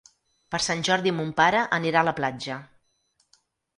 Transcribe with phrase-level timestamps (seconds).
[0.53, 2.61] Per Sant Jordi mon pare anirà a la platja.